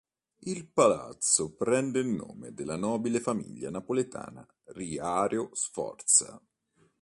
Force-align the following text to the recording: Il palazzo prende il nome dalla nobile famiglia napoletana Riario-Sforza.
Il 0.47 0.65
palazzo 0.67 1.53
prende 1.53 1.99
il 1.99 2.07
nome 2.07 2.55
dalla 2.55 2.75
nobile 2.75 3.19
famiglia 3.19 3.69
napoletana 3.69 4.43
Riario-Sforza. 4.73 6.41